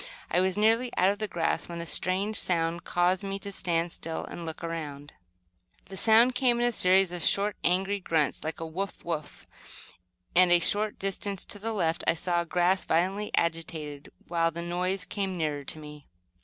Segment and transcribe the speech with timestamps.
[0.31, 3.91] I was nearly out of the grass, when a strange sound caused me to stand
[3.91, 5.07] still and look about me.
[5.89, 9.05] The sound came in a series of short, angry grunts, like "woof!
[9.05, 9.45] woof!"
[10.35, 14.63] and, a short distance to the left I saw the grass violently agitated, while the
[14.63, 16.07] noise came nearer to me.